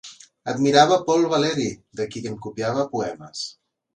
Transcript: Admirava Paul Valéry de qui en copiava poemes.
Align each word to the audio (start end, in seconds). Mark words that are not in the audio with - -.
Admirava 0.53 0.95
Paul 1.09 1.27
Valéry 1.33 1.67
de 2.01 2.09
qui 2.15 2.23
en 2.31 2.39
copiava 2.47 2.89
poemes. 2.97 3.45